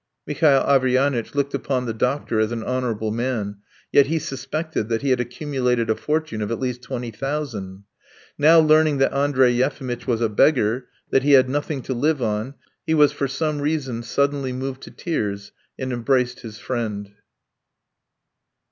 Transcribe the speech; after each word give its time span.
Mihail 0.25 0.61
Averyanitch 0.63 1.35
looked 1.35 1.53
upon 1.53 1.85
the 1.85 1.93
doctor 1.93 2.39
as 2.39 2.51
an 2.51 2.63
honourable 2.63 3.11
man, 3.11 3.57
yet 3.91 4.07
he 4.07 4.17
suspected 4.17 4.89
that 4.89 5.03
he 5.03 5.11
had 5.11 5.19
accumulated 5.19 5.91
a 5.91 5.95
fortune 5.95 6.41
of 6.41 6.49
at 6.51 6.59
least 6.59 6.81
twenty 6.81 7.11
thousand. 7.11 7.83
Now 8.35 8.59
learning 8.59 8.97
that 8.97 9.13
Andrey 9.13 9.51
Yefimitch 9.51 10.07
was 10.07 10.19
a 10.19 10.27
beggar, 10.27 10.87
that 11.11 11.21
he 11.21 11.33
had 11.33 11.47
nothing 11.49 11.83
to 11.83 11.93
live 11.93 12.19
on 12.19 12.55
he 12.83 12.95
was 12.95 13.11
for 13.11 13.27
some 13.27 13.61
reason 13.61 14.01
suddenly 14.01 14.51
moved 14.51 14.81
to 14.81 14.89
tears 14.89 15.51
and 15.77 15.93
embraced 15.93 16.39
his 16.39 16.57
friend. 16.57 17.11